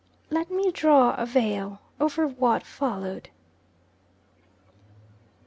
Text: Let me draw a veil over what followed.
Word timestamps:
Let 0.31 0.49
me 0.49 0.71
draw 0.71 1.13
a 1.15 1.27
veil 1.27 1.79
over 1.99 2.25
what 2.25 2.65
followed. 2.65 3.29